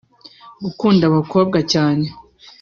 [0.63, 2.05] gukunda abakobwa cyane